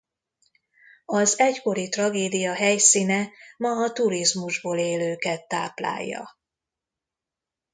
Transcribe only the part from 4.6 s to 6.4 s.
élőket táplálja.